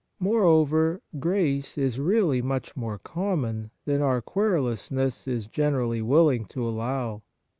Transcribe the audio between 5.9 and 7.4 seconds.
willing to allow.